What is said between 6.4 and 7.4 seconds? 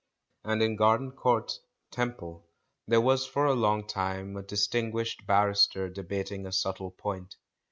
a subtle point.